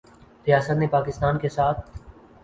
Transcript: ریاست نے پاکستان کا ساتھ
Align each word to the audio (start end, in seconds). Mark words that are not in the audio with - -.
ریاست 0.47 0.77
نے 0.79 0.87
پاکستان 0.87 1.37
کا 1.39 1.49
ساتھ 1.49 1.79